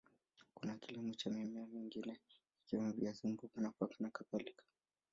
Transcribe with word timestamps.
Kuna 0.53 0.77
kilimo 0.77 1.13
cha 1.13 1.29
mimea 1.29 1.65
mingine 1.67 2.19
ikiwemo 2.65 2.91
viazi, 2.91 3.27
mboga, 3.27 3.61
nafaka 3.61 3.95
na 3.99 4.09
kadhalika. 4.09 4.63